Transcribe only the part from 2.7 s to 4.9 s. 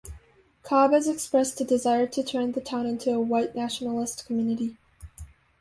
into a white nationalist community.